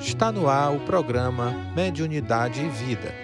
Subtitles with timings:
[0.00, 3.14] Está no ar o programa Mediunidade e Vida.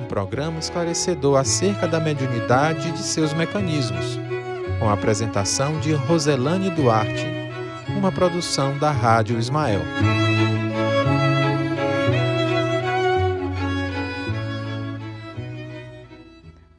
[0.00, 4.18] Um programa esclarecedor acerca da mediunidade e de seus mecanismos.
[4.80, 7.24] Com a apresentação de Roselane Duarte,
[7.96, 9.80] uma produção da Rádio Ismael.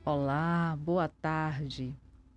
[0.03, 1.95] Olá, boa tarde.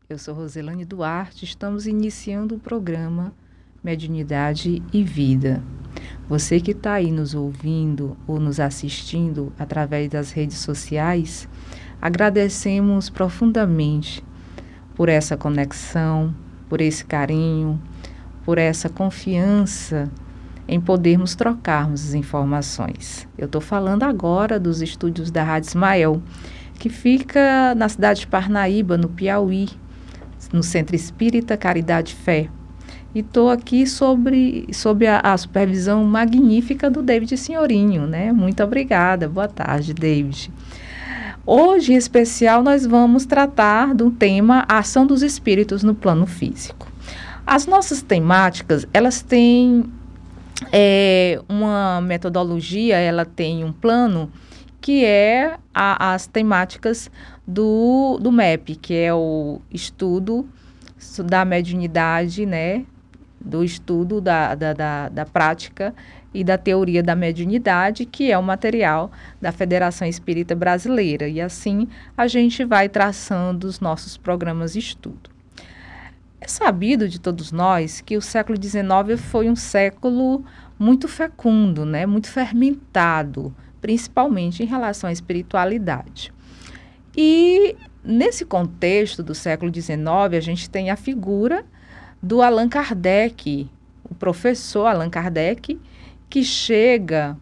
[0.08, 3.34] Eu sou Roselane Duarte, estamos iniciando o programa
[3.86, 5.62] Mediunidade e Vida.
[6.28, 11.48] Você que está aí nos ouvindo ou nos assistindo através das redes sociais,
[12.02, 14.24] agradecemos profundamente
[14.96, 16.34] por essa conexão,
[16.68, 17.80] por esse carinho,
[18.44, 20.10] por essa confiança
[20.66, 23.28] em podermos trocarmos as informações.
[23.38, 26.20] Eu estou falando agora dos estúdios da Rádio Ismael,
[26.76, 29.68] que fica na cidade de Parnaíba, no Piauí,
[30.52, 32.50] no Centro Espírita Caridade Fé.
[33.16, 38.30] E estou aqui sobre, sobre a, a, supervisão magnífica do David Senhorinho, né?
[38.30, 39.26] Muito obrigada.
[39.26, 40.52] Boa tarde, David.
[41.46, 46.92] Hoje, em especial, nós vamos tratar do tema a ação dos espíritos no plano físico.
[47.46, 49.86] As nossas temáticas, elas têm
[50.70, 54.30] é, uma metodologia, ela tem um plano
[54.78, 57.10] que é a, as temáticas
[57.48, 60.46] do, do MEP, que é o estudo
[61.24, 62.84] da mediunidade, né,
[63.46, 65.94] do estudo da, da, da, da prática
[66.34, 71.28] e da teoria da mediunidade, que é o material da Federação Espírita Brasileira.
[71.28, 75.30] E assim a gente vai traçando os nossos programas de estudo.
[76.40, 80.44] É sabido de todos nós que o século XIX foi um século
[80.78, 82.04] muito fecundo, né?
[82.04, 86.32] muito fermentado, principalmente em relação à espiritualidade.
[87.16, 89.96] E nesse contexto do século XIX,
[90.36, 91.64] a gente tem a figura
[92.22, 93.68] do Allan Kardec,
[94.04, 95.78] o professor Allan Kardec,
[96.28, 97.36] que chega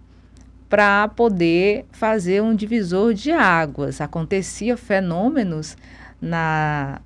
[0.68, 4.00] para poder fazer um divisor de águas.
[4.00, 5.76] Acontecia fenômenos
[6.20, 7.00] na,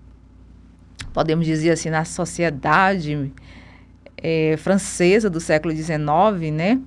[1.13, 3.33] podemos dizer assim, na sociedade
[4.17, 5.99] é, francesa do século XIX,
[6.53, 6.81] né?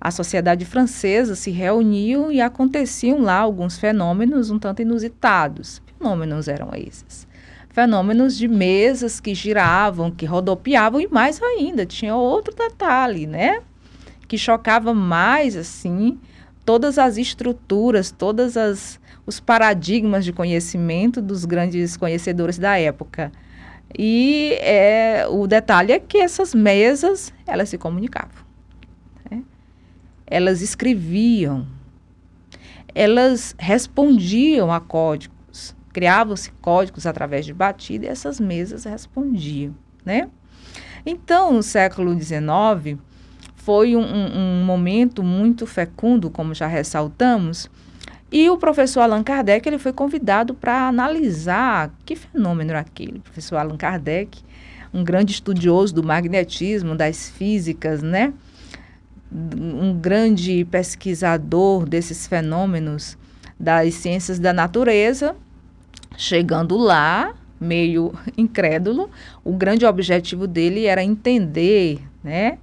[0.00, 5.82] A sociedade francesa se reuniu e aconteciam lá alguns fenômenos um tanto inusitados.
[5.98, 7.27] Fenômenos eram esses
[7.78, 13.62] fenômenos de mesas que giravam, que rodopiavam, e mais ainda, tinha outro detalhe, né?
[14.26, 16.18] Que chocava mais, assim,
[16.64, 23.30] todas as estruturas, todas as os paradigmas de conhecimento dos grandes conhecedores da época.
[23.96, 28.42] E é, o detalhe é que essas mesas, elas se comunicavam.
[29.30, 29.44] Né?
[30.26, 31.64] Elas escreviam,
[32.92, 35.37] elas respondiam a código
[35.98, 40.28] criavam-se códigos através de batida e essas mesas respondiam, né?
[41.04, 42.96] Então, no século XIX,
[43.56, 47.68] foi um, um, momento muito fecundo, como já ressaltamos,
[48.30, 53.18] e o professor Allan Kardec ele foi convidado para analisar que fenômeno era aquele.
[53.18, 54.40] O professor Allan Kardec,
[54.94, 58.32] um grande estudioso do magnetismo, das físicas, né?
[59.32, 63.18] Um grande pesquisador desses fenômenos
[63.58, 65.34] das ciências da natureza,
[66.16, 69.10] Chegando lá, meio incrédulo,
[69.44, 72.58] o grande objetivo dele era entender, né,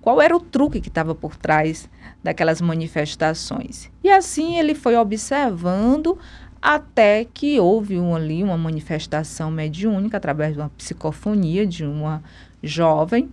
[0.00, 1.88] qual era o truque que estava por trás
[2.22, 3.90] daquelas manifestações.
[4.02, 6.18] E assim ele foi observando
[6.60, 12.22] até que houve um, ali uma manifestação mediúnica através de uma psicofonia de uma
[12.62, 13.30] jovem.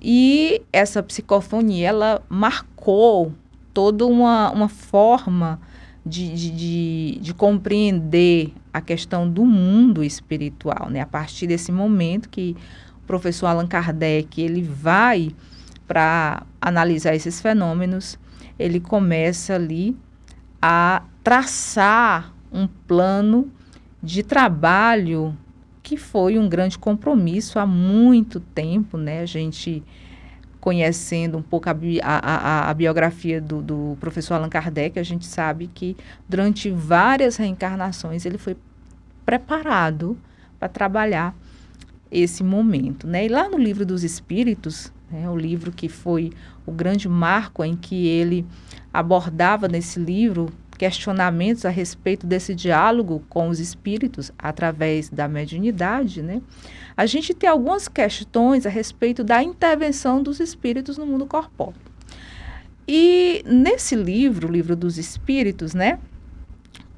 [0.00, 3.32] E essa psicofonia ela marcou
[3.72, 5.60] toda uma, uma forma
[6.04, 11.00] de, de, de, de compreender a questão do mundo espiritual, né?
[11.00, 12.56] A partir desse momento que
[13.02, 15.30] o professor Allan Kardec ele vai
[15.86, 18.18] para analisar esses fenômenos,
[18.58, 19.96] ele começa ali
[20.60, 23.50] a traçar um plano
[24.02, 25.36] de trabalho
[25.82, 29.20] que foi um grande compromisso há muito tempo, né?
[29.20, 29.82] A gente
[30.62, 35.66] conhecendo um pouco a, a, a biografia do, do, professor Allan Kardec, a gente sabe
[35.66, 35.96] que
[36.28, 38.56] durante várias reencarnações ele foi
[39.26, 40.16] preparado
[40.60, 41.34] para trabalhar
[42.12, 43.08] esse momento.
[43.08, 43.26] Né?
[43.26, 46.30] E lá no livro dos Espíritos, né, o livro que foi
[46.64, 48.46] o grande marco em que ele
[48.94, 50.48] abordava nesse livro
[50.82, 56.42] questionamentos a respeito desse diálogo com os espíritos através da mediunidade, né?
[56.96, 61.76] A gente tem algumas questões a respeito da intervenção dos espíritos no mundo corpóreo.
[62.88, 66.00] E nesse livro, o livro dos espíritos, né?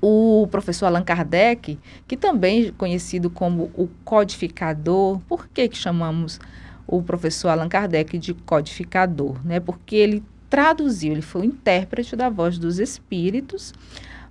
[0.01, 1.79] O professor Allan Kardec,
[2.09, 6.41] que também é conhecido como o codificador, por que, que chamamos
[6.87, 9.45] o professor Allan Kardec de codificador?
[9.45, 9.61] Né?
[9.61, 10.23] Porque ele
[10.55, 13.75] traduziu, ele foi o intérprete da voz dos espíritos,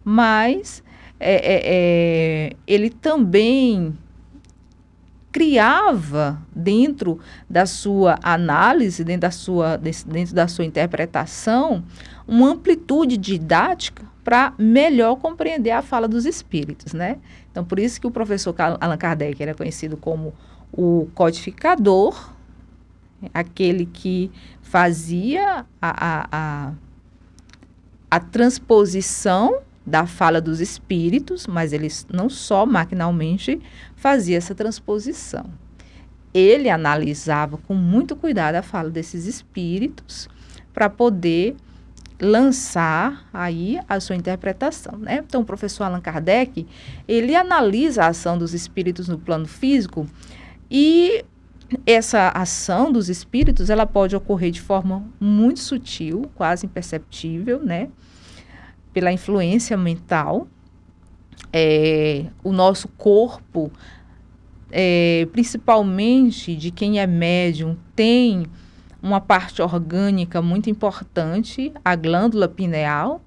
[0.05, 0.81] mas
[1.19, 3.93] é, é, é, ele também
[5.33, 11.83] criava dentro da sua análise, dentro da sua, dentro da sua interpretação,
[12.25, 17.17] uma amplitude didática para melhor compreender a fala dos espíritos, né?
[17.51, 20.33] Então, por isso que o professor Allan Kardec era conhecido como
[20.71, 22.31] o codificador,
[23.33, 24.31] aquele que
[24.73, 26.73] fazia a, a, a,
[28.09, 33.61] a transposição da fala dos espíritos, mas ele não só maquinalmente
[33.95, 35.45] fazia essa transposição.
[36.33, 40.27] Ele analisava com muito cuidado a fala desses espíritos
[40.73, 41.55] para poder
[42.19, 45.23] lançar aí a sua interpretação, né?
[45.23, 46.65] Então, o professor Allan Kardec,
[47.07, 50.07] ele analisa a ação dos espíritos no plano físico
[50.71, 51.23] e
[51.85, 57.89] essa ação dos espíritos, ela pode ocorrer de forma muito sutil, quase imperceptível, né?
[58.93, 60.47] Pela influência mental.
[61.51, 63.71] É, o nosso corpo,
[64.71, 68.45] é, principalmente de quem é médium, tem
[69.01, 73.21] uma parte orgânica muito importante, a glândula pineal,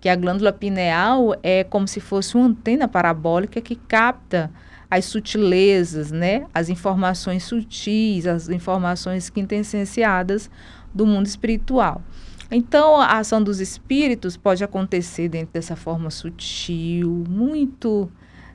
[0.00, 4.52] que a glândula pineal é como se fosse uma antena parabólica que capta
[4.90, 6.46] as sutilezas, né?
[6.54, 10.50] As informações sutis, as informações quintessenciadas
[10.94, 12.02] do mundo espiritual.
[12.50, 18.10] Então, a ação dos espíritos pode acontecer dentro dessa forma sutil, muito,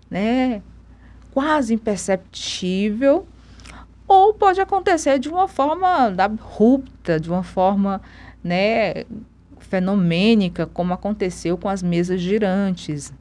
[0.09, 0.61] né,
[1.31, 3.27] quase imperceptível,
[4.07, 8.01] ou pode acontecer de uma forma abrupta, de uma forma
[8.41, 9.05] né,
[9.59, 13.13] fenomênica, como aconteceu com as mesas girantes.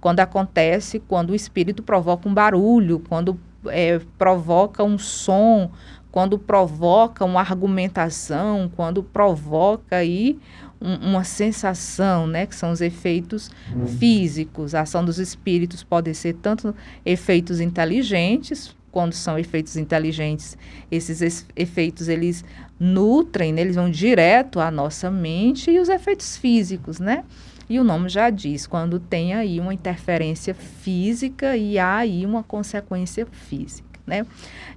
[0.00, 5.70] Quando acontece, quando o espírito provoca um barulho, quando é, provoca um som,
[6.10, 10.38] quando provoca uma argumentação, quando provoca aí
[10.80, 13.86] um, uma sensação, né, que são os efeitos uhum.
[13.86, 14.74] físicos.
[14.74, 16.74] A ação dos espíritos pode ser tanto
[17.04, 20.56] efeitos inteligentes, quando são efeitos inteligentes,
[20.90, 22.44] esses efeitos eles
[22.78, 23.60] nutrem, né?
[23.60, 27.24] eles vão direto à nossa mente e os efeitos físicos, né?
[27.68, 32.42] E o nome já diz, quando tem aí uma interferência física e há aí uma
[32.42, 34.26] consequência física, né?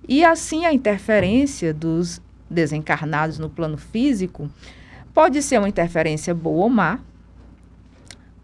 [0.07, 4.47] E assim a interferência dos desencarnados no plano físico
[5.11, 6.99] pode ser uma interferência boa ou má,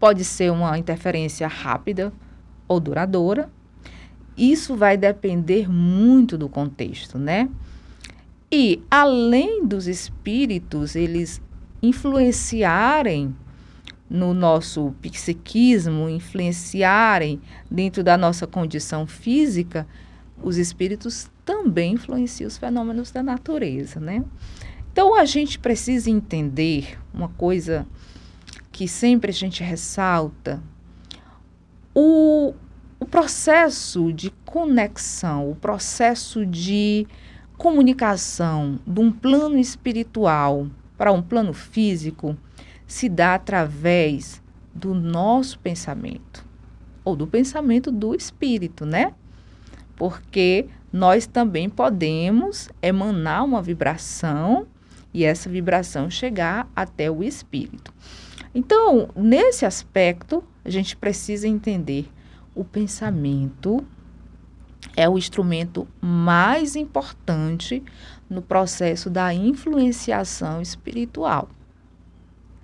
[0.00, 2.12] pode ser uma interferência rápida
[2.66, 3.48] ou duradoura,
[4.40, 7.48] isso vai depender muito do contexto, né?
[8.50, 11.40] E além dos espíritos, eles
[11.82, 13.34] influenciarem
[14.08, 17.40] no nosso psiquismo, influenciarem
[17.70, 19.86] dentro da nossa condição física,
[20.42, 24.24] os espíritos também influenciam os fenômenos da natureza, né?
[24.90, 27.86] Então a gente precisa entender uma coisa
[28.72, 30.60] que sempre a gente ressalta,
[31.94, 32.54] o,
[33.00, 37.06] o processo de conexão, o processo de
[37.56, 40.66] comunicação de um plano espiritual
[40.98, 42.36] para um plano físico
[42.86, 44.42] se dá através
[44.74, 46.44] do nosso pensamento
[47.02, 49.14] ou do pensamento do espírito, né?
[49.96, 54.66] Porque nós também podemos emanar uma vibração
[55.12, 57.92] e essa vibração chegar até o espírito.
[58.54, 62.10] Então, nesse aspecto, a gente precisa entender
[62.54, 63.84] o pensamento
[64.96, 67.82] é o instrumento mais importante
[68.28, 71.48] no processo da influenciação espiritual.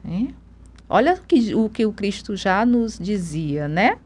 [0.03, 0.29] Né?
[0.89, 3.99] Olha o que, o que o Cristo já nos dizia, né?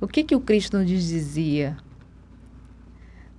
[0.00, 1.76] O que, que o Cristo nos dizia?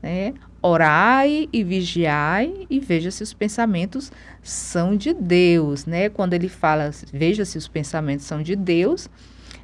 [0.02, 0.34] Né?
[0.62, 4.12] Orai e vigiai e veja se os pensamentos
[4.42, 6.10] são de Deus, né?
[6.10, 9.10] Quando ele fala, veja se os pensamentos são de Deus,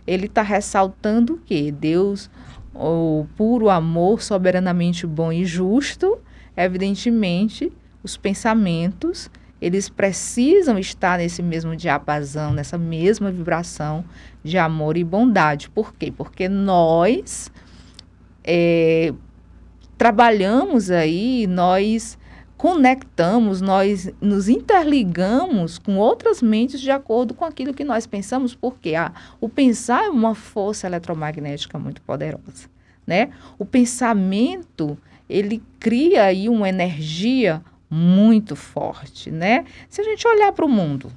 [0.10, 2.32] ele está ressaltando que Deus,
[2.74, 6.18] o puro amor, soberanamente bom e justo,
[6.58, 9.30] evidentemente, os pensamentos,
[9.62, 14.04] eles precisam estar nesse mesmo diapasão, nessa mesma vibração
[14.44, 15.70] de amor e bondade.
[15.70, 16.12] Por quê?
[16.12, 17.52] Porque nós
[18.44, 19.14] é,
[19.96, 22.18] trabalhamos aí, nós
[22.60, 28.96] conectamos, nós nos interligamos com outras mentes de acordo com aquilo que nós pensamos, porque
[28.96, 32.68] ah, o pensar é uma força eletromagnética muito poderosa,
[33.08, 33.32] né?
[33.58, 34.98] O pensamento,
[35.30, 39.64] ele cria aí uma energia muito forte, né?
[39.88, 41.10] Se a gente olhar para o mundo,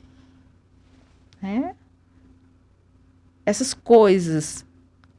[1.42, 1.74] né?
[3.44, 4.64] Essas coisas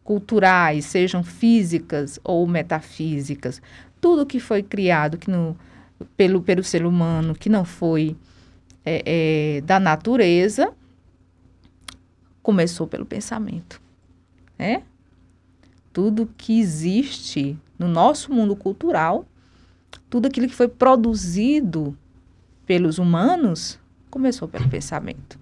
[0.06, 3.62] culturais, sejam físicas ou metafísicas,
[4.00, 5.54] tudo que foi criado que no
[6.16, 8.16] pelo, pelo ser humano, que não foi
[8.86, 10.74] é, é, da natureza
[12.42, 13.82] começou pelo pensamento.
[14.60, 14.84] Né?
[15.94, 19.26] Tudo que existe no nosso mundo cultural,
[20.10, 21.98] tudo aquilo que foi produzido
[22.66, 25.40] pelos humanos, começou pelo pensamento.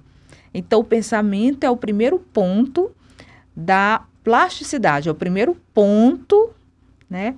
[0.54, 2.92] Então, o pensamento é o primeiro ponto
[3.56, 6.52] da plasticidade, é o primeiro ponto
[7.10, 7.36] né,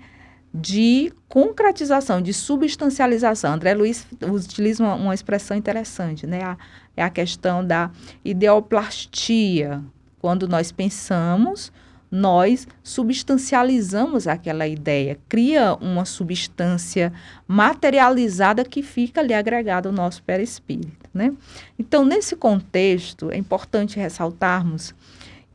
[0.54, 3.54] de concretização, de substancialização.
[3.54, 6.44] André Luiz utiliza uma, uma expressão interessante, né?
[6.44, 6.58] A,
[6.96, 7.90] é a questão da
[8.24, 9.82] ideoplastia.
[10.20, 11.72] Quando nós pensamos,
[12.10, 17.12] nós substancializamos aquela ideia, cria uma substância
[17.48, 21.34] materializada que fica ali agregada ao nosso perispírito, né?
[21.80, 24.94] Então, nesse contexto, é importante ressaltarmos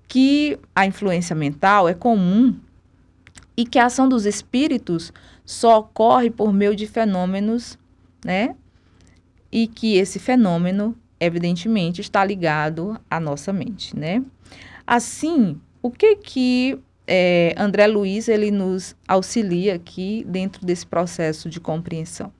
[0.08, 2.56] que a influência mental é comum
[3.58, 5.12] e que a ação dos espíritos
[5.44, 7.76] só ocorre por meio de fenômenos,
[8.24, 8.54] né?
[9.50, 14.22] E que esse fenômeno, evidentemente, está ligado à nossa mente, né?
[14.86, 21.58] Assim, o que que é, André Luiz ele nos auxilia aqui dentro desse processo de
[21.58, 22.32] compreensão?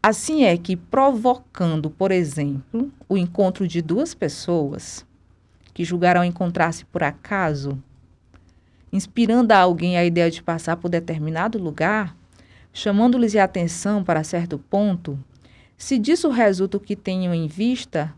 [0.00, 5.04] Assim é que, provocando, por exemplo, o encontro de duas pessoas
[5.74, 7.82] que julgarão encontrar-se por acaso,
[8.92, 12.16] inspirando a alguém a ideia de passar por determinado lugar,
[12.72, 15.18] chamando-lhes a atenção para certo ponto,
[15.76, 18.14] se disso resulta o que tenham em vista,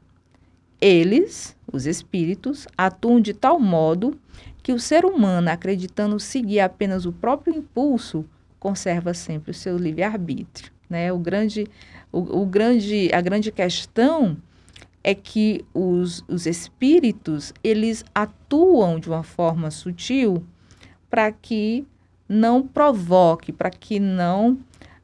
[0.81, 4.19] eles, os espíritos, atuam de tal modo
[4.62, 8.25] que o ser humano, acreditando seguir apenas o próprio impulso,
[8.59, 10.73] conserva sempre o seu livre-arbítrio.
[10.88, 11.12] Né?
[11.12, 11.66] O grande,
[12.12, 14.37] o, o, grande, a grande questão
[15.02, 20.43] é que os, os espíritos eles atuam de uma forma sutil
[21.14, 21.87] para que
[22.28, 24.59] não provoque, para que não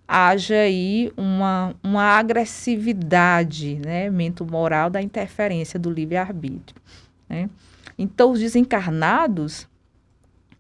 [0.09, 6.83] haja aí uma, uma agressividade, né, mento-moral da interferência do livre-arbítrio.
[7.29, 7.49] Né?
[7.97, 9.69] Então, os desencarnados,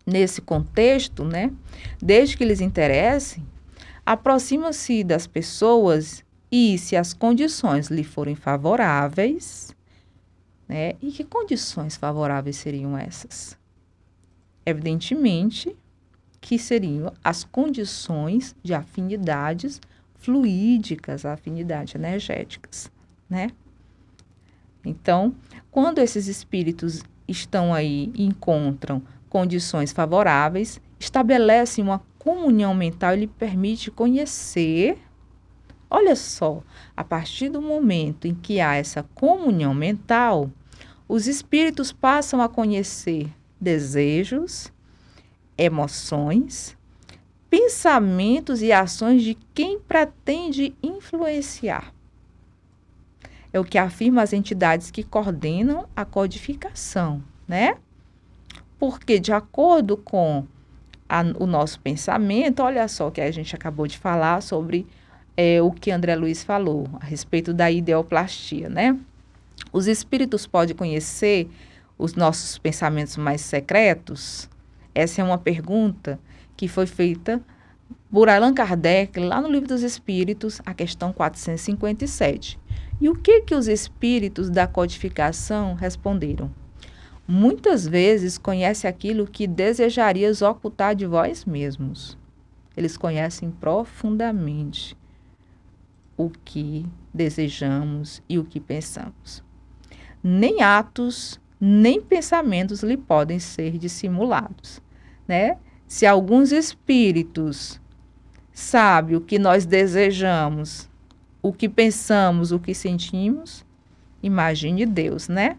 [0.06, 1.50] nesse contexto, né,
[2.00, 3.44] desde que lhes interessem,
[4.06, 9.74] aproximam-se das pessoas e, se as condições lhe forem favoráveis,
[10.68, 13.58] né, e que condições favoráveis seriam essas?
[14.70, 15.76] Evidentemente
[16.40, 19.80] que seriam as condições de afinidades
[20.14, 22.90] fluídicas, afinidades energéticas,
[23.28, 23.48] né?
[24.84, 25.34] Então,
[25.70, 33.26] quando esses espíritos estão aí e encontram condições favoráveis, estabelecem uma comunhão mental e lhe
[33.26, 34.98] permite conhecer.
[35.90, 36.62] Olha só,
[36.96, 40.48] a partir do momento em que há essa comunhão mental,
[41.08, 43.28] os espíritos passam a conhecer
[43.60, 44.72] desejos,
[45.56, 46.76] emoções,
[47.50, 51.92] pensamentos e ações de quem pretende influenciar.
[53.52, 57.76] É o que afirma as entidades que coordenam a codificação, né?
[58.78, 60.46] Porque, de acordo com
[61.08, 64.86] a, o nosso pensamento, olha só que a gente acabou de falar sobre
[65.36, 68.96] é, o que André Luiz falou a respeito da ideoplastia, né?
[69.72, 71.50] Os espíritos podem conhecer
[72.00, 74.48] os nossos pensamentos mais secretos?
[74.94, 76.18] Essa é uma pergunta
[76.56, 77.40] que foi feita
[78.10, 82.58] por Allan Kardec lá no Livro dos Espíritos, a questão 457.
[83.00, 86.50] E o que que os espíritos da codificação responderam?
[87.28, 92.18] Muitas vezes conhece aquilo que desejarias ocultar de vós mesmos.
[92.76, 94.96] Eles conhecem profundamente
[96.16, 99.44] o que desejamos e o que pensamos.
[100.22, 104.80] Nem atos nem pensamentos lhe podem ser dissimulados,
[105.28, 105.58] né?
[105.86, 107.80] Se alguns espíritos
[108.52, 110.88] sabem o que nós desejamos,
[111.42, 113.64] o que pensamos, o que sentimos,
[114.22, 115.56] imagine Deus, né?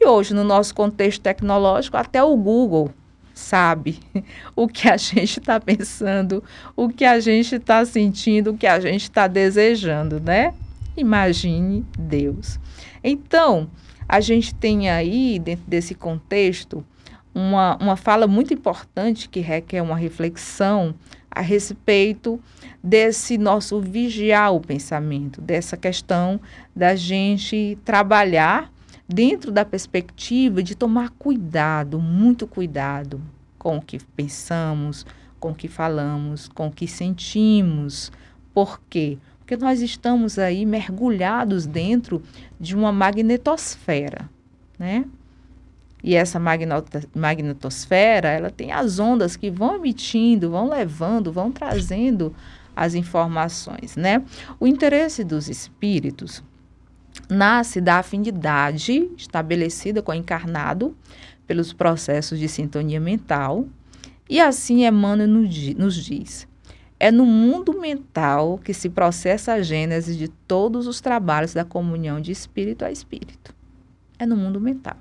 [0.00, 2.92] E hoje, no nosso contexto tecnológico, até o Google
[3.32, 4.00] sabe
[4.54, 6.42] o que a gente está pensando,
[6.76, 10.52] o que a gente está sentindo, o que a gente está desejando, né?
[10.96, 12.58] Imagine Deus.
[13.02, 13.70] Então,
[14.12, 16.84] a gente tem aí, dentro desse contexto,
[17.34, 20.94] uma, uma fala muito importante que requer uma reflexão
[21.30, 22.38] a respeito
[22.84, 26.38] desse nosso vigiar o pensamento, dessa questão
[26.76, 28.70] da gente trabalhar
[29.08, 33.18] dentro da perspectiva de tomar cuidado, muito cuidado
[33.58, 35.06] com o que pensamos,
[35.40, 38.12] com o que falamos, com o que sentimos.
[38.52, 39.16] Por quê?
[39.42, 42.22] Porque nós estamos aí mergulhados dentro
[42.60, 44.30] de uma magnetosfera,
[44.78, 45.04] né?
[46.02, 46.40] E essa
[47.14, 52.34] magnetosfera, ela tem as ondas que vão emitindo, vão levando, vão trazendo
[52.74, 54.22] as informações, né?
[54.58, 56.42] O interesse dos espíritos
[57.28, 60.96] nasce da afinidade estabelecida com o encarnado
[61.46, 63.66] pelos processos de sintonia mental.
[64.28, 66.48] E assim Emmanuel nos diz:
[67.02, 72.20] é no mundo mental que se processa a gênese de todos os trabalhos da comunhão
[72.20, 73.52] de espírito a espírito.
[74.16, 74.98] É no mundo mental.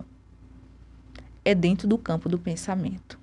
[1.45, 3.19] É dentro do campo do pensamento.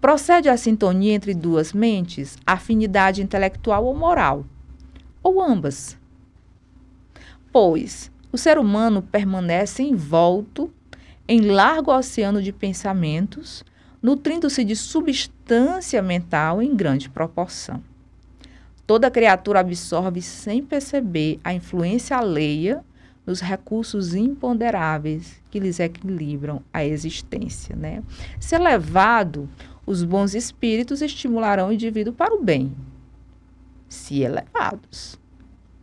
[0.00, 4.46] Procede a sintonia entre duas mentes, afinidade intelectual ou moral,
[5.22, 5.98] ou ambas.
[7.52, 10.72] Pois o ser humano permanece envolto
[11.28, 13.62] em largo oceano de pensamentos,
[14.06, 17.82] nutrindo-se de substância mental em grande proporção.
[18.86, 22.84] Toda criatura absorve sem perceber a influência alheia
[23.26, 27.74] nos recursos imponderáveis que lhes equilibram a existência.
[27.74, 28.00] Né?
[28.38, 29.50] Se elevado,
[29.84, 32.72] os bons espíritos estimularão o indivíduo para o bem,
[33.88, 35.18] se elevados,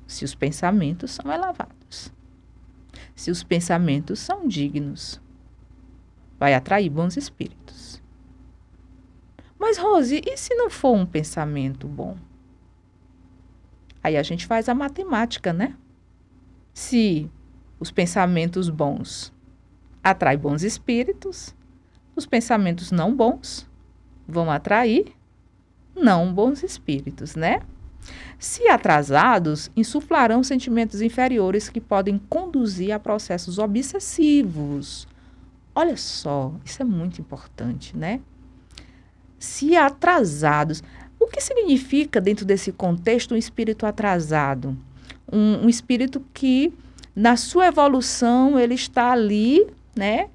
[0.07, 2.09] se os pensamentos são elevados,
[3.13, 5.19] se os pensamentos são dignos,
[6.39, 7.82] vai atrair bons espíritos.
[9.73, 12.15] Mas, Rose, e se não for um pensamento bom?
[14.03, 15.75] Aí a gente faz a matemática, né?
[16.75, 17.27] Se
[17.79, 19.33] os pensamentos bons
[20.03, 21.55] atraem bons espíritos,
[22.15, 23.67] os pensamentos não bons
[24.27, 25.11] vão atrair
[25.95, 27.59] não bons espíritos, né?
[28.37, 35.07] Se atrasados, insuflarão sentimentos inferiores que podem conduzir a processos obsessivos.
[35.73, 38.21] Olha só, isso é muito importante, né?
[39.43, 40.81] Se atrasados,
[41.19, 44.73] o que significa dentro desse contexto um espírito atrasado?
[45.29, 46.73] Um, um espírito que
[47.13, 50.29] na sua evolução ele está ali, né,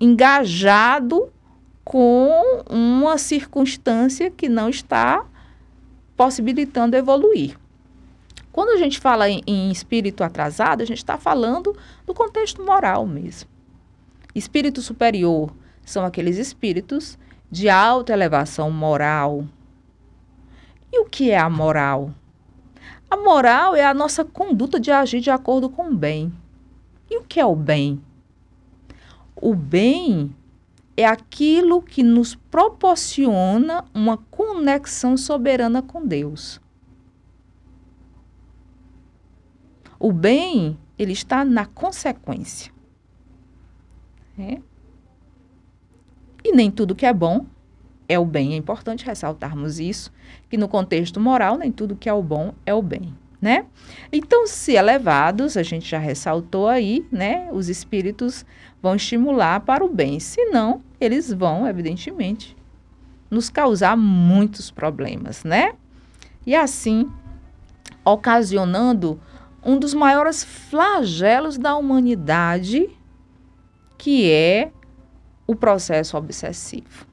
[0.00, 1.30] engajado
[1.84, 5.26] com uma circunstância que não está
[6.16, 7.54] possibilitando evoluir.
[8.50, 11.76] Quando a gente fala em, em espírito atrasado, a gente está falando
[12.06, 13.50] do contexto moral mesmo.
[14.34, 15.52] Espírito superior
[15.84, 17.18] são aqueles espíritos
[17.50, 19.44] de alta elevação moral.
[20.92, 22.14] E o que é a moral?
[23.10, 26.32] A moral é a nossa conduta de agir de acordo com o bem.
[27.10, 28.00] E o que é o bem?
[29.34, 30.34] O bem
[30.96, 36.60] é aquilo que nos proporciona uma conexão soberana com Deus.
[39.98, 42.72] O bem, ele está na consequência.
[44.38, 44.60] É?
[46.50, 47.46] E nem tudo que é bom
[48.08, 48.54] é o bem.
[48.54, 50.12] É importante ressaltarmos isso,
[50.48, 53.14] que no contexto moral, nem tudo que é o bom é o bem.
[53.40, 53.66] Né?
[54.12, 57.48] Então, se elevados, a gente já ressaltou aí, né?
[57.52, 58.44] Os espíritos
[58.82, 60.18] vão estimular para o bem.
[60.18, 62.56] Se não, eles vão, evidentemente,
[63.30, 65.72] nos causar muitos problemas, né?
[66.44, 67.08] E assim,
[68.04, 69.20] ocasionando
[69.64, 72.90] um dos maiores flagelos da humanidade,
[73.96, 74.72] que é
[75.50, 77.10] o processo obsessivo.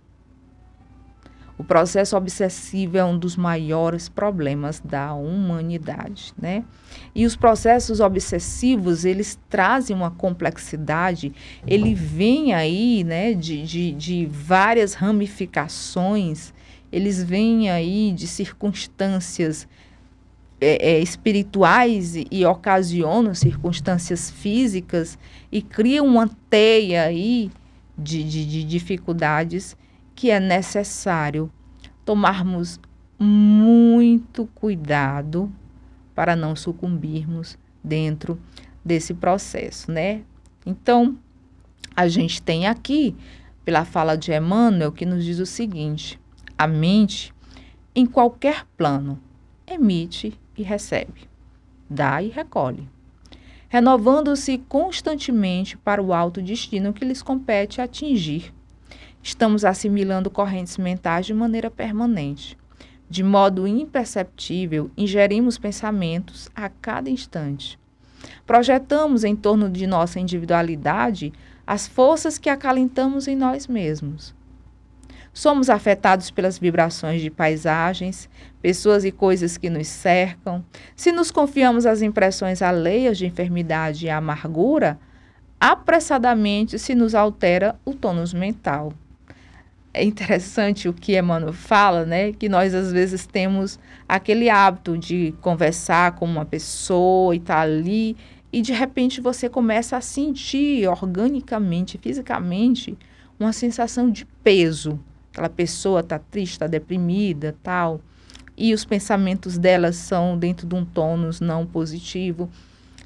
[1.58, 6.64] O processo obsessivo é um dos maiores problemas da humanidade, né?
[7.16, 11.34] E os processos obsessivos, eles trazem uma complexidade,
[11.66, 16.54] ele vem aí, né, de, de, de várias ramificações,
[16.92, 19.68] eles vêm aí de circunstâncias
[20.62, 25.18] é, é, espirituais e, e, ocasionam circunstâncias físicas
[25.52, 27.52] e criam uma teia aí
[27.98, 29.76] de, de, de dificuldades
[30.14, 31.52] que é necessário
[32.06, 32.80] tomarmos
[33.20, 35.52] muito cuidado
[36.14, 38.40] para não sucumbirmos dentro
[38.84, 40.24] desse processo, né?
[40.66, 41.18] Então,
[41.96, 43.16] a gente tem aqui,
[43.66, 46.20] pela fala de Emmanuel, que nos diz o seguinte:
[46.58, 47.34] a mente,
[47.96, 49.20] em qualquer plano,
[49.66, 51.28] emite e recebe,
[51.90, 52.88] dá e recolhe,
[53.70, 58.54] renovando-se constantemente para o alto destino que lhes compete atingir
[59.28, 62.58] estamos assimilando correntes mentais de maneira permanente.
[63.10, 67.78] De modo imperceptível, ingerimos pensamentos a cada instante.
[68.46, 71.34] Projetamos em torno de nossa individualidade
[71.66, 74.34] as forças que acalentamos em nós mesmos.
[75.38, 78.28] Somos afetados pelas vibrações de paisagens,
[78.60, 80.66] pessoas e coisas que nos cercam.
[80.96, 85.00] Se nos confiamos às impressões alheias de enfermidade e amargura,
[85.60, 88.92] apressadamente se nos altera o tônus mental
[89.94, 92.32] é interessante o que Emmanuel fala, né?
[92.32, 98.16] Que nós às vezes temos aquele hábito de conversar com uma pessoa e tá ali
[98.52, 102.98] e de repente você começa a sentir organicamente, fisicamente,
[103.40, 105.00] uma sensação de peso.
[105.38, 108.02] Aquela pessoa tá triste, está deprimida, tal,
[108.58, 112.50] e os pensamentos delas são dentro de um tônus não positivo.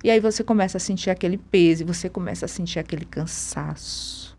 [0.02, 4.38] E aí você começa a sentir aquele peso, você começa a sentir aquele cansaço.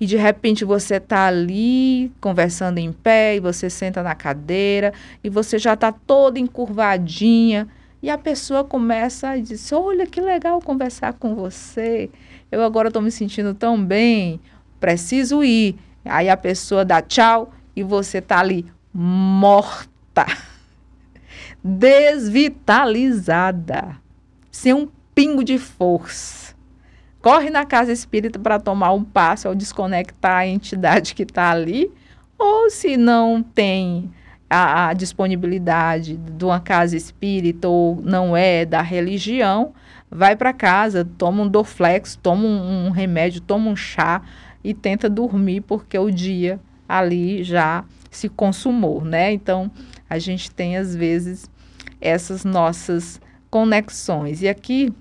[0.00, 5.30] E de repente você está ali conversando em pé, e você senta na cadeira, e
[5.30, 7.68] você já está toda encurvadinha,
[8.02, 12.10] e a pessoa começa a dizer: Olha que legal conversar com você.
[12.50, 14.40] Eu agora estou me sentindo tão bem,
[14.80, 15.76] preciso ir.
[16.08, 20.26] Aí a pessoa dá tchau e você está ali morta,
[21.62, 23.96] desvitalizada
[24.50, 26.56] sem um pingo de força.
[27.20, 31.92] Corre na casa espírita para tomar um passo ao desconectar a entidade que está ali,
[32.38, 34.10] ou se não tem
[34.48, 39.74] a, a, disponibilidade de uma casa espírita ou não é da religião,
[40.10, 44.22] vai para casa, toma um Dorflex, toma um, um remédio, toma um chá
[44.68, 49.32] e tenta dormir porque o dia ali já se consumou, né?
[49.32, 49.70] Então,
[50.10, 51.48] a gente tem às vezes
[52.00, 54.42] essas nossas conexões.
[54.42, 54.92] E aqui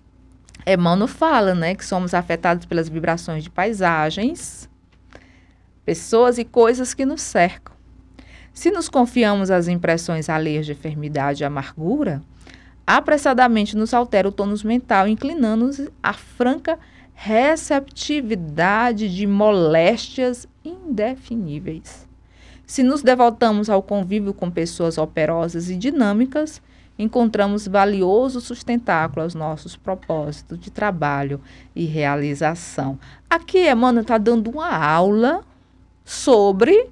[0.68, 4.70] Emmanuel fala, né, que somos afetados pelas vibrações de paisagens,
[5.84, 7.74] pessoas e coisas que nos cercam.
[8.54, 12.22] Se nos confiamos às impressões alheias de enfermidade e amargura,
[12.86, 16.80] apressadamente nos altera o tônus mental, inclinando-nos à franca
[17.16, 22.06] receptividade de moléstias indefiníveis.
[22.68, 26.62] Se nos devotamos ao convívio com pessoas operosas e dinâmicas,
[27.00, 31.42] encontramos valioso sustentáculo aos nossos propósitos de trabalho
[31.76, 33.00] e realização.
[33.30, 35.44] Aqui, Emmanuel está dando uma aula
[36.04, 36.90] sobre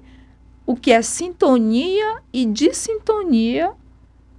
[0.66, 3.72] o que é sintonia e dissintonia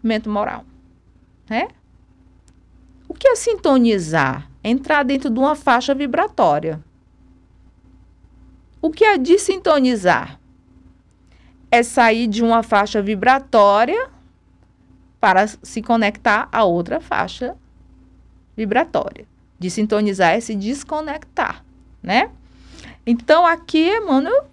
[0.01, 0.65] mente-moral.
[1.49, 1.67] Né?
[3.07, 4.49] O que é sintonizar?
[4.67, 6.83] Entrar dentro de uma faixa vibratória.
[8.81, 10.39] O que é desintonizar?
[11.69, 14.09] É sair de uma faixa vibratória
[15.19, 17.55] para se conectar a outra faixa
[18.57, 19.27] vibratória.
[19.59, 21.63] De sintonizar é se desconectar,
[22.01, 22.31] né?
[23.05, 24.47] Então aqui Emmanuel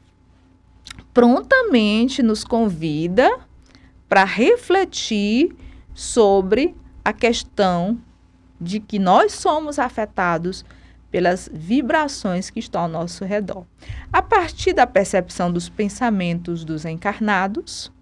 [1.14, 3.30] prontamente nos convida
[4.10, 5.56] para refletir
[5.94, 7.98] sobre a questão
[8.62, 10.64] de que nós somos afetados
[11.10, 13.66] pelas vibrações que estão ao nosso redor.
[14.12, 17.92] A partir da percepção dos pensamentos dos encarnados,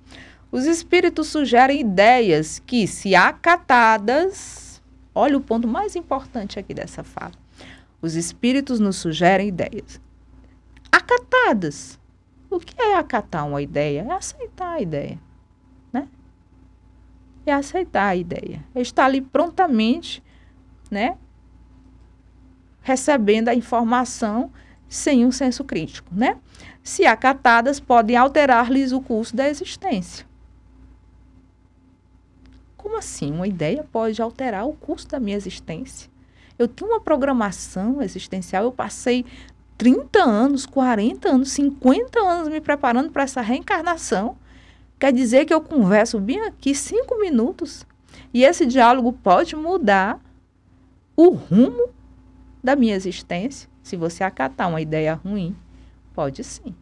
[0.52, 4.80] os espíritos sugerem ideias que, se acatadas,
[5.14, 7.32] olha o ponto mais importante aqui dessa fala.
[8.00, 10.00] Os espíritos nos sugerem ideias
[10.90, 11.98] acatadas.
[12.48, 14.06] O que é acatar uma ideia?
[14.08, 15.18] É aceitar a ideia,
[15.92, 16.08] né?
[17.46, 18.64] É aceitar a ideia.
[18.74, 20.22] É estar ali prontamente,
[20.90, 21.16] né?
[22.82, 24.50] Recebendo a informação
[24.88, 26.36] sem um senso crítico, né?
[26.82, 30.26] Se acatadas, podem alterar-lhes o curso da existência.
[32.76, 33.30] Como assim?
[33.30, 36.10] Uma ideia pode alterar o curso da minha existência?
[36.58, 39.24] Eu tenho uma programação existencial, eu passei
[39.78, 44.36] 30 anos, 40 anos, 50 anos me preparando para essa reencarnação.
[44.98, 47.86] Quer dizer que eu converso bem aqui cinco minutos
[48.34, 50.20] e esse diálogo pode mudar
[51.20, 51.90] o rumo
[52.64, 53.68] da minha existência.
[53.82, 55.54] Se você acatar uma ideia ruim,
[56.14, 56.74] pode sim.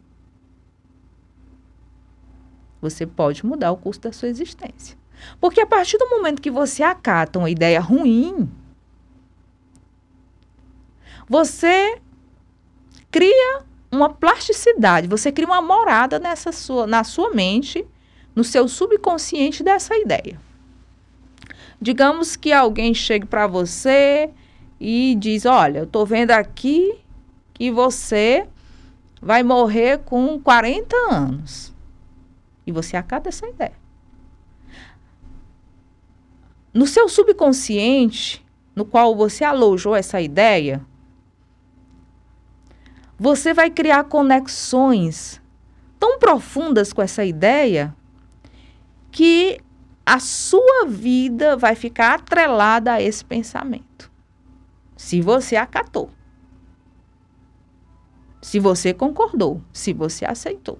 [2.81, 4.97] Você pode mudar o curso da sua existência.
[5.41, 8.49] Porque a partir do momento que você acata uma ideia ruim,
[11.27, 11.99] você
[13.11, 17.85] cria uma plasticidade, você cria uma morada nessa sua, na sua mente,
[18.33, 20.39] no seu subconsciente dessa ideia.
[21.81, 24.29] Digamos que alguém chegue para você
[24.79, 26.99] e diz: Olha, eu estou vendo aqui
[27.53, 28.47] que você
[29.21, 31.73] vai morrer com 40 anos.
[32.65, 33.77] E você acata essa ideia.
[36.73, 40.85] No seu subconsciente, no qual você alojou essa ideia,
[43.17, 45.41] você vai criar conexões
[45.99, 47.93] tão profundas com essa ideia
[49.11, 49.59] que
[50.11, 54.11] a sua vida vai ficar atrelada a esse pensamento.
[54.97, 56.09] Se você acatou.
[58.41, 60.79] Se você concordou, se você aceitou.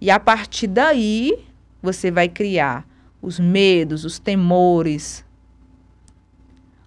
[0.00, 1.46] E a partir daí,
[1.82, 2.88] você vai criar
[3.20, 5.22] os medos, os temores.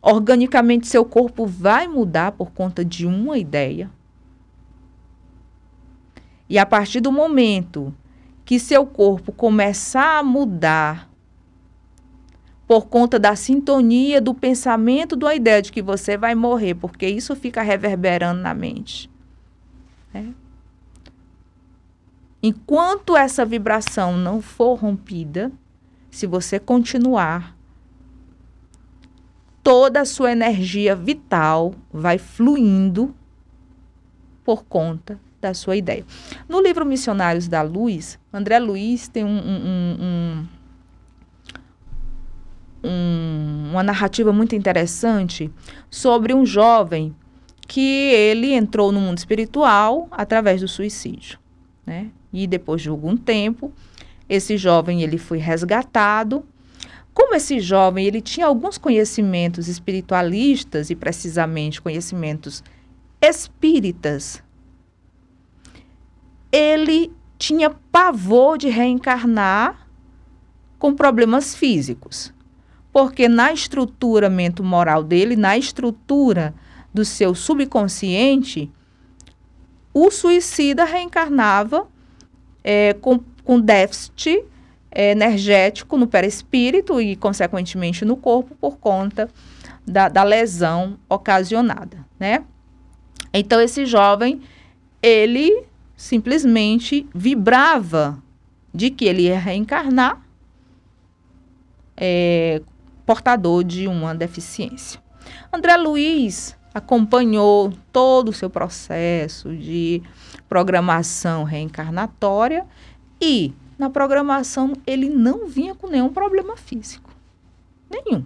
[0.02, 3.91] Organicamente, seu corpo vai mudar por conta de uma ideia.
[6.50, 7.93] E a partir do momento
[8.48, 11.10] que seu corpo começar a mudar
[12.66, 17.36] por conta da sintonia do pensamento da ideia de que você vai morrer, porque isso
[17.36, 19.12] fica reverberando na mente.
[20.14, 20.34] Né?
[22.42, 25.52] Enquanto essa vibração não for rompida,
[26.10, 27.54] se você continuar
[29.62, 33.14] toda a sua energia vital vai fluindo
[34.46, 36.06] por conta da sua ideia.
[36.47, 40.47] No livro Missionários da Luz, André Luiz tem um, um,
[42.84, 45.52] um, uma narrativa muito interessante
[45.89, 47.15] sobre um jovem
[47.67, 51.38] que ele entrou no mundo espiritual através do suicídio,
[51.86, 52.10] né?
[52.32, 53.73] E depois de algum tempo,
[54.30, 56.45] esse jovem ele foi resgatado.
[57.13, 62.63] Como esse jovem ele tinha alguns conhecimentos espiritualistas e precisamente conhecimentos
[63.21, 64.43] espíritas,
[66.52, 69.88] ele tinha pavor de reencarnar
[70.80, 72.34] com problemas físicos.
[72.92, 74.30] Porque na estrutura
[74.64, 76.54] moral dele, na estrutura
[76.94, 78.72] do seu subconsciente,
[79.94, 81.88] o suicida reencarnava
[82.64, 84.44] é, com, com déficit
[84.92, 89.30] é, energético no perispírito e, consequentemente, no corpo por conta
[89.86, 92.44] da, da lesão ocasionada, né?
[93.34, 94.42] Então, esse jovem,
[95.02, 95.66] ele
[95.98, 98.24] simplesmente vibrava
[98.72, 100.22] de que ele ia reencarnar
[101.98, 102.62] é,
[103.06, 105.02] portador de uma deficiência.
[105.52, 110.04] André Luiz acompanhou todo o seu processo de
[110.48, 112.66] programação reencarnatória
[113.20, 117.10] e na programação ele não vinha com nenhum problema físico.
[117.90, 118.24] Nenhum.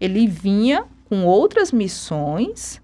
[0.00, 2.80] Ele vinha com outras missões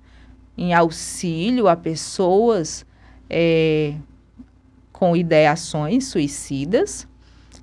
[0.56, 2.85] em auxílio a pessoas
[3.28, 3.94] é,
[4.92, 7.06] com ideações suicidas.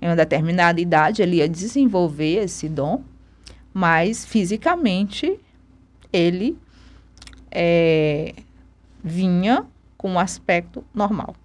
[0.01, 3.03] Em uma determinada idade, ele ia desenvolver esse dom,
[3.73, 5.39] mas fisicamente
[6.11, 6.57] ele
[7.49, 8.33] é,
[9.03, 9.65] vinha
[9.97, 11.35] com um aspecto normal.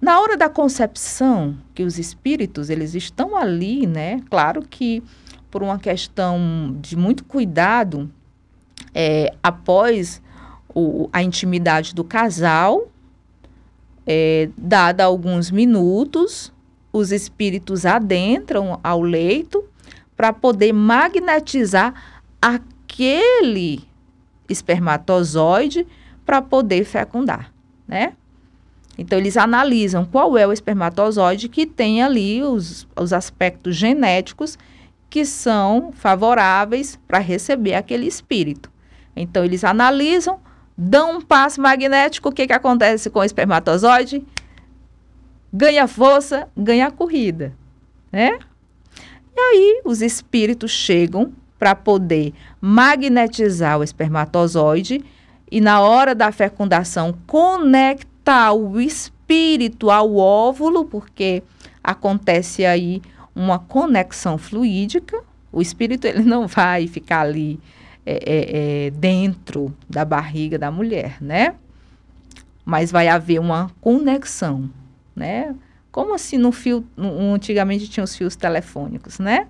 [0.00, 4.22] Na hora da concepção, que os espíritos eles estão ali, né?
[4.30, 5.02] Claro que
[5.50, 8.08] por uma questão de muito cuidado,
[8.94, 10.22] é, após
[10.78, 12.88] o, a intimidade do casal,
[14.06, 16.52] é, dada alguns minutos,
[16.92, 19.64] os espíritos adentram ao leito
[20.16, 21.94] para poder magnetizar
[22.40, 23.82] aquele
[24.48, 25.86] espermatozoide
[26.24, 27.52] para poder fecundar,
[27.86, 28.14] né?
[28.98, 34.58] Então, eles analisam qual é o espermatozoide que tem ali os, os aspectos genéticos
[35.08, 38.70] que são favoráveis para receber aquele espírito.
[39.14, 40.40] Então, eles analisam,
[40.80, 44.24] dão um passo magnético, o que, que acontece com o espermatozoide?
[45.52, 47.52] Ganha força, ganha corrida,
[48.12, 48.38] né?
[49.36, 55.04] E aí os espíritos chegam para poder magnetizar o espermatozoide
[55.50, 61.42] e na hora da fecundação conectar o espírito ao óvulo, porque
[61.82, 63.02] acontece aí
[63.34, 65.24] uma conexão fluídica.
[65.50, 67.58] O espírito ele não vai ficar ali
[68.10, 71.54] é, é, é, dentro da barriga da mulher, né?
[72.64, 74.70] Mas vai haver uma conexão,
[75.14, 75.54] né?
[75.92, 79.46] Como assim no fio, no, antigamente tinha os fios telefônicos, né?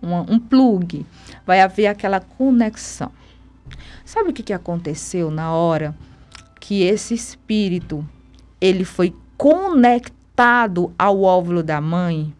[0.00, 1.04] Um, um plug.
[1.44, 3.10] Vai haver aquela conexão.
[4.04, 5.92] Sabe o que, que aconteceu na hora
[6.60, 8.08] que esse espírito
[8.60, 12.32] ele foi conectado ao óvulo da mãe?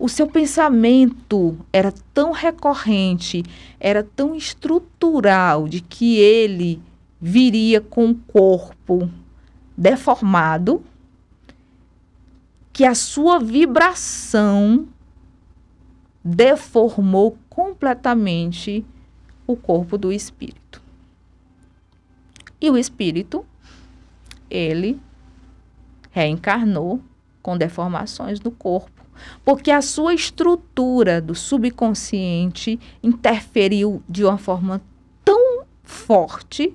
[0.00, 3.42] O seu pensamento era tão recorrente,
[3.78, 6.82] era tão estrutural de que ele
[7.20, 9.10] viria com o corpo
[9.76, 10.82] deformado,
[12.72, 14.88] que a sua vibração
[16.24, 18.82] deformou completamente
[19.46, 20.82] o corpo do espírito.
[22.58, 23.44] E o espírito,
[24.48, 24.98] ele
[26.10, 27.02] reencarnou
[27.42, 28.99] com deformações no corpo
[29.44, 34.80] porque a sua estrutura do subconsciente interferiu de uma forma
[35.24, 36.74] tão forte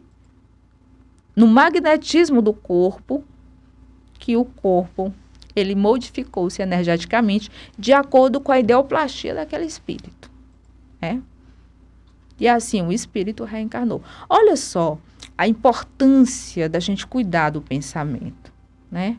[1.35, 3.23] no magnetismo do corpo
[4.17, 5.13] que o corpo
[5.55, 10.29] ele modificou-se energeticamente de acordo com a ideoplastia daquele espírito,
[11.01, 11.21] né?
[12.39, 14.03] E assim o espírito reencarnou.
[14.29, 14.97] Olha só
[15.37, 18.51] a importância da gente cuidar do pensamento,
[18.91, 19.17] né?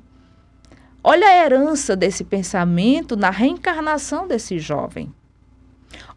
[1.08, 5.14] Olha a herança desse pensamento na reencarnação desse jovem.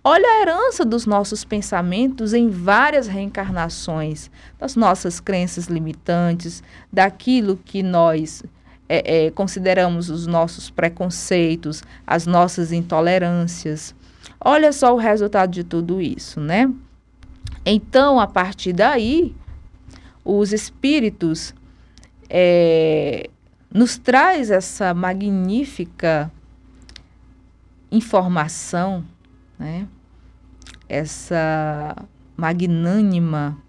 [0.04, 7.84] Olha a herança dos nossos pensamentos em várias reencarnações, das nossas crenças limitantes, daquilo que
[7.84, 8.42] nós
[8.90, 13.94] é, é, consideramos os nossos preconceitos, as nossas intolerâncias.
[14.44, 16.68] Olha só o resultado de tudo isso, né?
[17.64, 19.36] Então, a partir daí,
[20.26, 21.54] os espíritos
[22.28, 23.30] é,
[23.72, 26.32] nos traz essa magnífica
[27.92, 29.04] informação
[29.60, 29.86] né?
[30.88, 31.96] Essa
[32.36, 33.62] magnânima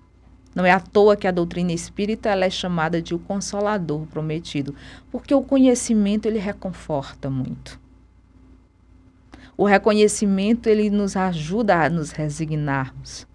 [0.54, 4.74] não é à toa que a doutrina espírita ela é chamada de o consolador prometido,
[5.10, 7.78] porque o conhecimento ele reconforta muito.
[9.56, 13.26] O reconhecimento ele nos ajuda a nos resignarmos.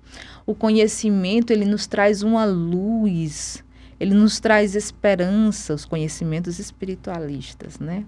[0.45, 3.63] O conhecimento ele nos traz uma luz,
[3.99, 8.05] ele nos traz esperança, os conhecimentos espiritualistas, né?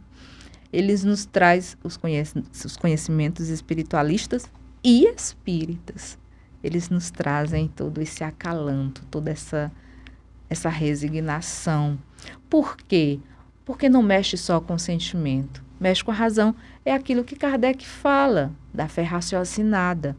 [0.71, 2.29] Eles nos traz os, conhec
[2.65, 4.51] os conhecimentos espiritualistas
[4.83, 6.17] e espíritas
[6.63, 9.71] eles nos trazem todo esse acalanto, toda essa,
[10.49, 11.97] essa resignação.
[12.49, 13.19] Por quê?
[13.63, 16.55] Porque não mexe só com o sentimento, mexe com a razão.
[16.83, 20.15] É aquilo que Kardec fala da fé raciocinada,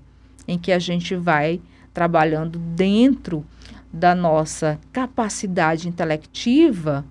[0.47, 1.61] em que a gente vai
[1.93, 3.45] trabalhando dentro
[3.92, 7.05] da nossa capacidade intelectiva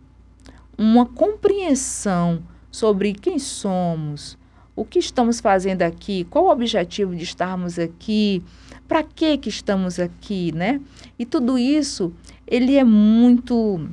[0.78, 4.38] uma compreensão sobre quem somos,
[4.76, 8.44] o que estamos fazendo aqui, qual o objetivo de estarmos aqui,
[8.88, 10.80] para que que estamos aqui, né?
[11.18, 12.14] E tudo isso,
[12.46, 13.90] ele é muito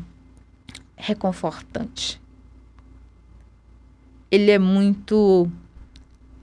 [0.95, 2.21] reconfortante.
[4.31, 5.51] Ele é muito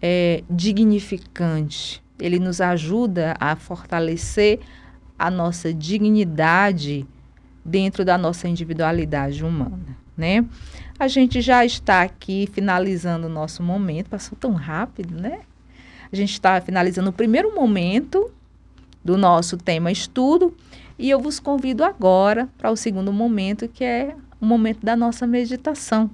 [0.01, 2.03] é, dignificante.
[2.19, 4.59] Ele nos ajuda a fortalecer
[5.21, 7.05] a nossa dignidade
[7.63, 10.43] dentro da nossa individualidade humana, né?
[10.97, 15.41] A gente já está aqui finalizando o nosso momento, passou tão rápido, né?
[16.11, 18.31] A gente está finalizando o primeiro momento
[19.05, 20.57] do nosso tema estudo.
[20.97, 25.27] E eu vos convido agora para o segundo momento, que é o momento da nossa
[25.27, 26.09] meditação.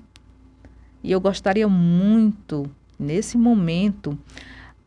[1.01, 4.19] E eu gostaria muito, nesse momento,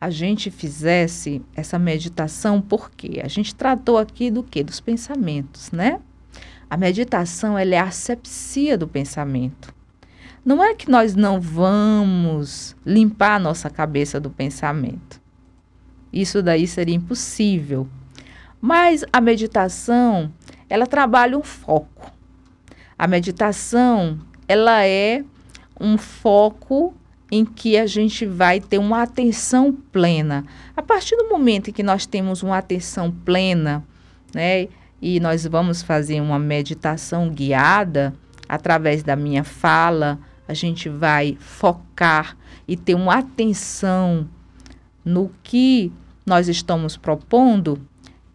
[0.01, 4.63] a gente fizesse essa meditação, porque a gente tratou aqui do que?
[4.63, 5.99] Dos pensamentos, né?
[6.67, 9.71] A meditação ela é a asepsia do pensamento.
[10.43, 15.21] Não é que nós não vamos limpar a nossa cabeça do pensamento.
[16.11, 17.87] Isso daí seria impossível.
[18.59, 20.33] Mas a meditação,
[20.67, 22.11] ela trabalha um foco.
[22.97, 25.23] A meditação, ela é
[25.79, 26.91] um foco
[27.31, 30.45] em que a gente vai ter uma atenção plena.
[30.75, 33.83] A partir do momento em que nós temos uma atenção plena,
[34.35, 34.67] né,
[35.01, 38.13] e nós vamos fazer uma meditação guiada
[38.47, 44.27] através da minha fala, a gente vai focar e ter uma atenção
[45.03, 45.91] no que
[46.25, 47.81] nós estamos propondo,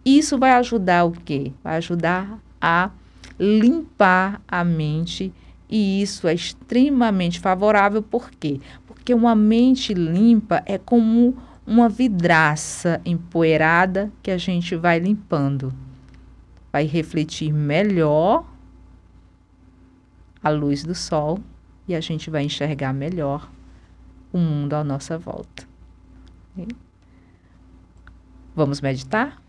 [0.05, 1.53] isso vai ajudar o quê?
[1.63, 2.91] Vai ajudar a
[3.39, 5.33] limpar a mente
[5.69, 8.61] e isso é extremamente favorável, por quê?
[9.07, 15.73] Porque uma mente limpa é como uma vidraça empoeirada que a gente vai limpando.
[16.73, 18.45] Vai refletir melhor
[20.43, 21.39] a luz do sol
[21.87, 23.49] e a gente vai enxergar melhor
[24.33, 25.63] o mundo à nossa volta.
[28.57, 29.41] Vamos meditar?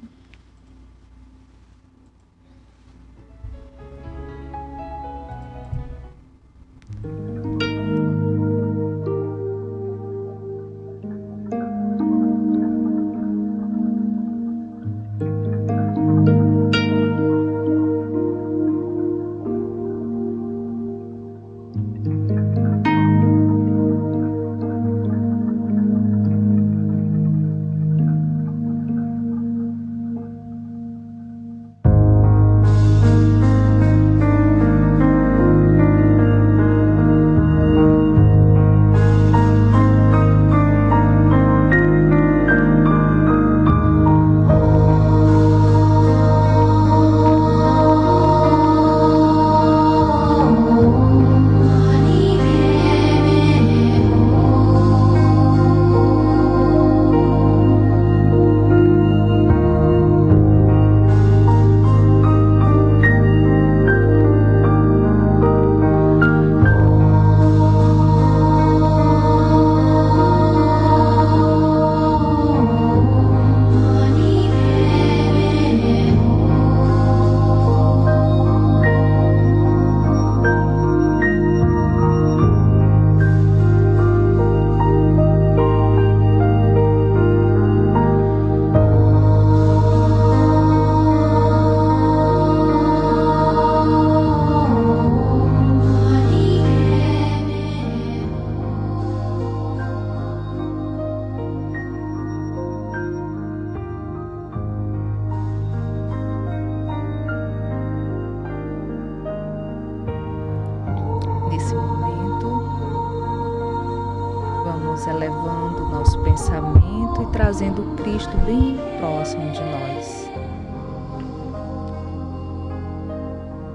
[117.67, 120.29] Trazendo Cristo bem próximo de nós.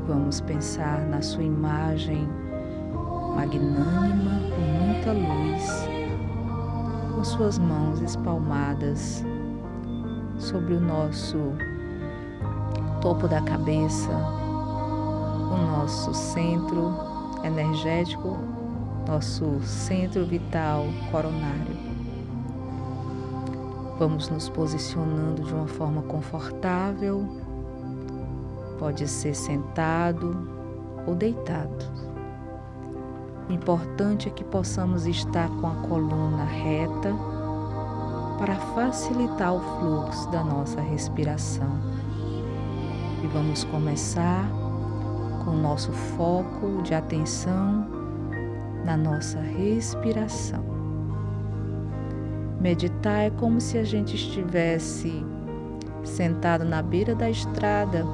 [0.06, 2.26] Vamos pensar na sua imagem
[3.36, 5.88] magnânima com muita luz,
[7.14, 9.24] com suas mãos espalmadas
[10.38, 11.38] sobre o nosso
[13.00, 16.94] topo da cabeça, o nosso centro
[17.44, 18.38] energético,
[19.06, 21.91] nosso centro vital coronário.
[24.02, 27.24] Vamos nos posicionando de uma forma confortável,
[28.76, 30.36] pode ser sentado
[31.06, 31.84] ou deitado.
[33.48, 37.14] O importante é que possamos estar com a coluna reta
[38.40, 41.70] para facilitar o fluxo da nossa respiração.
[43.22, 44.50] E vamos começar
[45.44, 47.86] com o nosso foco de atenção
[48.84, 50.71] na nossa respiração.
[52.62, 55.26] Meditar é como se a gente estivesse
[56.04, 58.06] sentado na beira da estrada,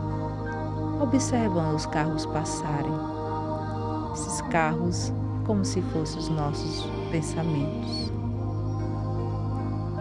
[1.03, 2.91] observando os carros passarem.
[4.15, 5.13] Esses carros
[5.45, 8.11] como se fossem os nossos pensamentos.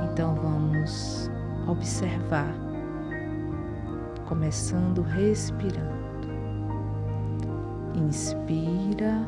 [0.10, 1.30] Então vamos
[1.68, 2.56] observar,
[4.30, 6.08] começando respirando.
[7.96, 9.28] Inspira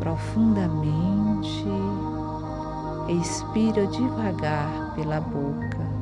[0.00, 1.66] profundamente,
[3.20, 5.92] expira devagar pela boca.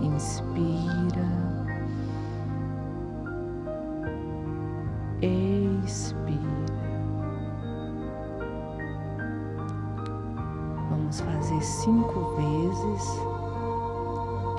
[0.00, 1.28] Inspira,
[5.20, 6.38] expira.
[10.90, 13.20] Vamos fazer cinco vezes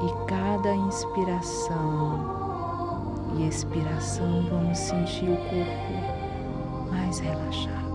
[0.02, 2.40] e cada inspiração
[3.36, 7.89] e expiração, vamos sentir o corpo mais relaxado.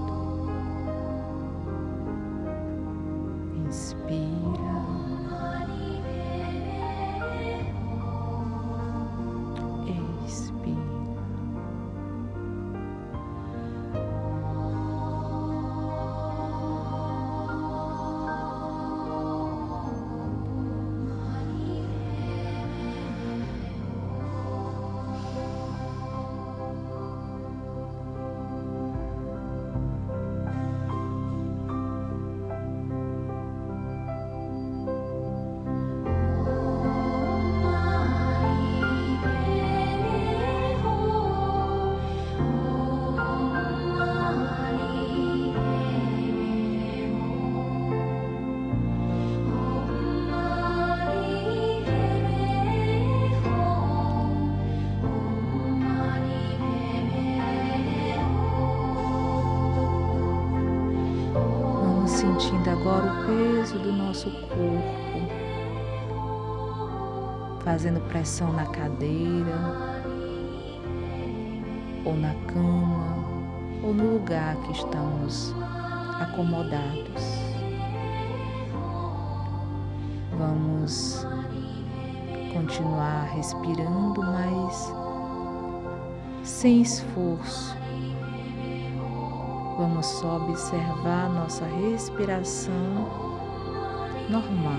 [62.24, 65.28] Sentindo agora o peso do nosso corpo,
[67.62, 69.58] fazendo pressão na cadeira,
[72.02, 73.24] ou na cama,
[73.82, 75.54] ou no lugar que estamos
[76.18, 77.22] acomodados.
[80.38, 81.26] Vamos
[82.54, 84.92] continuar respirando, mas
[86.42, 87.83] sem esforço.
[89.76, 92.72] Vamos só observar nossa respiração
[94.30, 94.78] normal.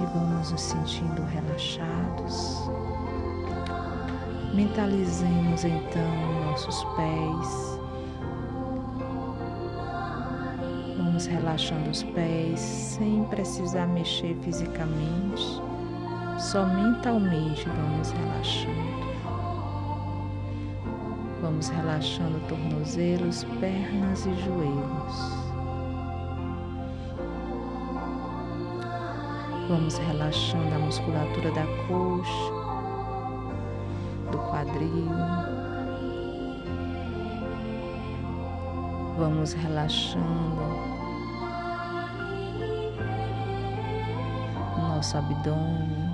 [0.00, 2.68] E vamos nos sentindo relaxados.
[4.52, 7.69] Mentalizemos então nossos pés.
[11.30, 15.62] Relaxando os pés sem precisar mexer fisicamente,
[16.38, 19.00] só mentalmente vamos relaxando.
[21.40, 25.40] Vamos relaxando tornozelos, pernas e joelhos.
[29.68, 32.52] Vamos relaxando a musculatura da coxa,
[34.32, 35.10] do quadril.
[39.16, 40.99] Vamos relaxando
[45.00, 46.12] nosso abdômen,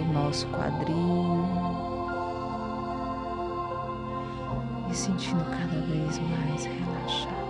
[0.00, 1.44] o nosso quadril
[4.90, 7.44] e sentindo cada vez mais relaxado.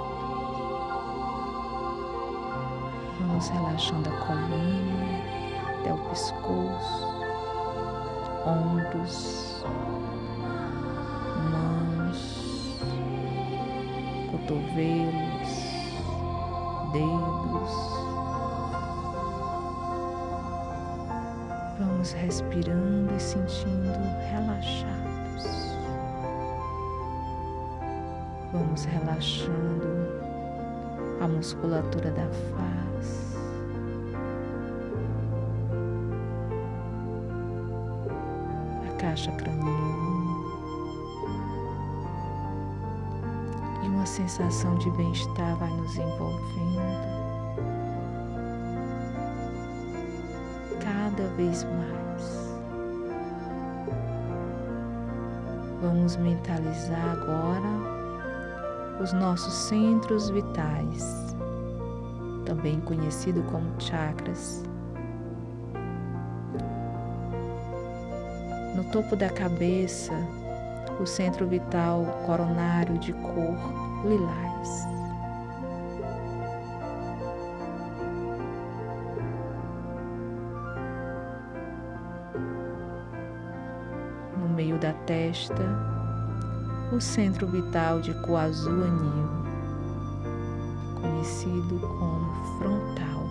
[3.20, 5.20] Vamos relaxando a coluna
[5.78, 7.14] até o pescoço,
[8.44, 9.64] ombros,
[11.52, 12.76] mãos,
[14.32, 15.52] cotovelos,
[16.92, 17.34] dedos.
[22.14, 23.92] Respirando e sentindo
[24.30, 25.04] relaxados.
[28.52, 30.24] Vamos relaxando
[31.20, 33.36] a musculatura da face.
[38.86, 39.74] A caixa craniana.
[43.82, 47.14] E uma sensação de bem-estar vai nos envolvendo.
[50.80, 52.03] Cada vez mais.
[56.05, 61.34] Vamos mentalizar agora os nossos centros vitais,
[62.44, 64.62] também conhecido como chakras.
[68.76, 70.12] No topo da cabeça,
[71.00, 73.57] o centro vital coronário de cor
[74.05, 74.86] lilás.
[84.36, 85.93] No meio da testa,
[86.95, 89.28] o centro vital de cor azul anil,
[91.01, 93.24] conhecido como frontal.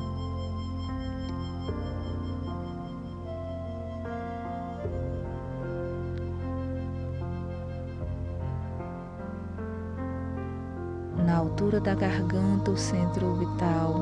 [11.25, 13.93] Na altura da garganta, o centro vital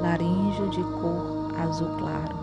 [0.00, 2.39] laríngeo de cor azul claro.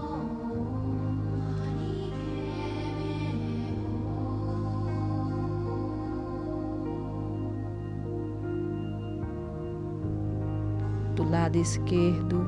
[11.58, 12.46] Lado esquerdo,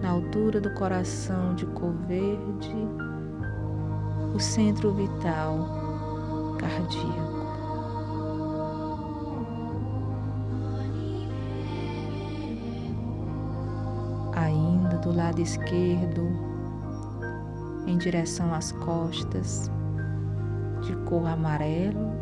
[0.00, 2.74] na altura do coração de cor verde,
[4.34, 7.42] o centro vital cardíaco.
[14.34, 16.22] Ainda do lado esquerdo,
[17.86, 19.70] em direção às costas,
[20.82, 22.12] de cor amarelo,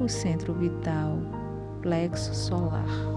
[0.00, 1.18] o centro vital
[1.80, 3.11] plexo solar.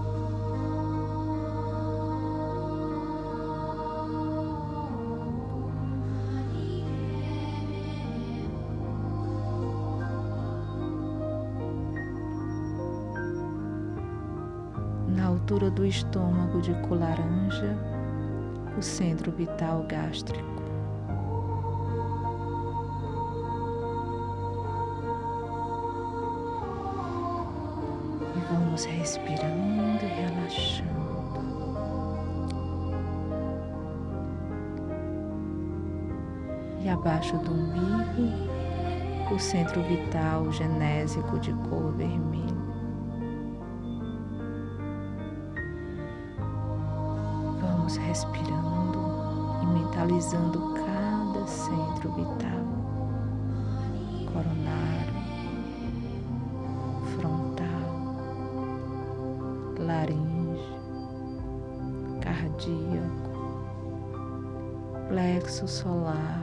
[15.46, 17.78] Altura do estômago de cor laranja,
[18.76, 20.44] o centro vital gástrico.
[28.34, 30.96] E vamos respirando e relaxando.
[36.82, 42.55] E abaixo do umbigo, o centro vital genésico de cor vermelha.
[50.26, 52.64] Mentalizando cada centro vital,
[54.32, 55.14] coronário,
[57.16, 57.86] frontal,
[59.78, 60.78] laringe,
[62.20, 63.30] cardíaco,
[65.08, 66.42] plexo solar,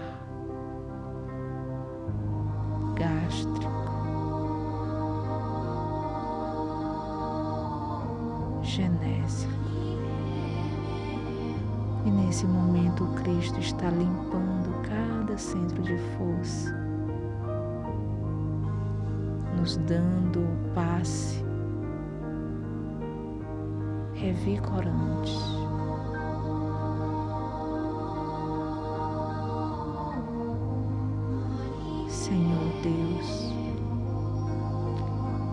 [12.33, 16.75] nesse momento o Cristo está limpando cada centro de força,
[19.55, 21.45] nos dando o passe
[24.15, 25.37] revigorante.
[32.09, 33.53] Senhor Deus,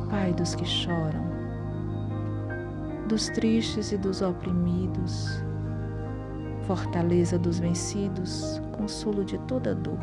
[0.08, 1.26] Pai dos que choram,
[3.06, 5.44] dos tristes e dos oprimidos,
[6.70, 9.98] fortaleza dos vencidos, consolo de toda dor.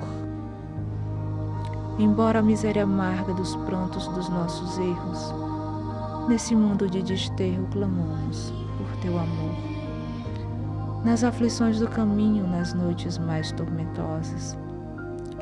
[1.97, 5.33] Embora a miséria amarga dos prantos dos nossos erros,
[6.27, 9.55] nesse mundo de desterro clamamos por teu amor.
[11.05, 14.57] Nas aflições do caminho, nas noites mais tormentosas,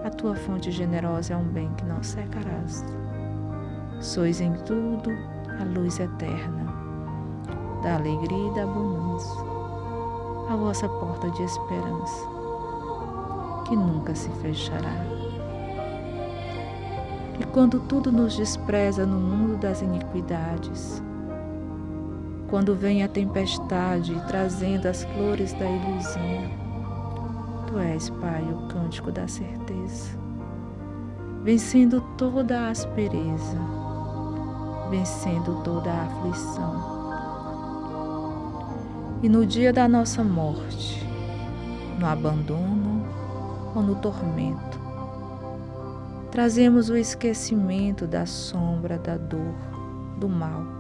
[0.04, 2.86] a tua fonte generosa é um bem que não secarás.
[4.00, 5.10] Sois em tudo
[5.60, 6.72] a luz eterna,
[7.82, 9.45] da alegria e da abundância
[10.56, 12.26] a vossa porta de esperança,
[13.66, 14.96] que nunca se fechará.
[17.38, 21.04] E quando tudo nos despreza no mundo das iniquidades,
[22.50, 26.66] quando vem a tempestade trazendo as flores da ilusão,
[27.68, 30.18] Tu és, Pai, o cântico da certeza,
[31.44, 33.58] vencendo toda a aspereza,
[34.90, 36.95] vencendo toda a aflição
[39.24, 41.04] E no dia da nossa morte,
[42.00, 43.06] no abandono
[43.74, 44.80] ou no tormento,
[46.32, 49.56] trazemos o esquecimento da sombra, da dor,
[50.20, 50.76] do mal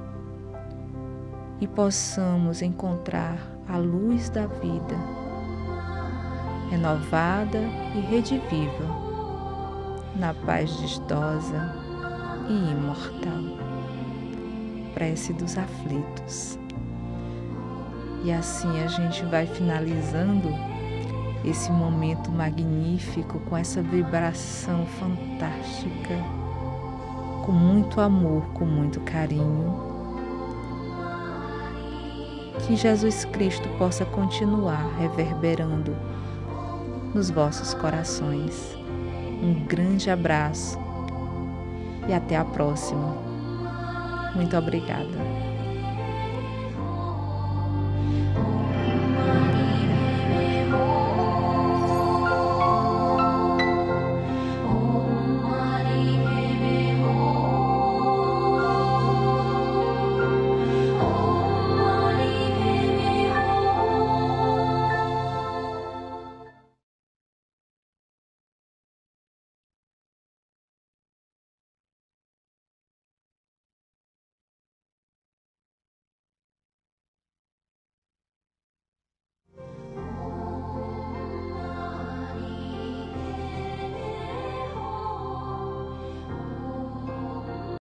[1.59, 4.95] e possamos encontrar a luz da vida,
[6.69, 7.59] renovada
[7.95, 9.05] e rediviva,
[10.15, 11.73] na paz distosa
[12.47, 13.57] e imortal.
[14.93, 16.64] Prece dos aflitos.
[18.25, 20.49] E assim a gente vai finalizando
[21.43, 26.17] esse momento magnífico com essa vibração fantástica,
[27.45, 29.79] com muito amor, com muito carinho.
[32.65, 35.95] Que Jesus Cristo possa continuar reverberando
[37.13, 38.75] nos vossos corações.
[39.39, 40.79] Um grande abraço
[42.07, 43.15] e até a próxima.
[44.33, 45.54] Muito obrigada.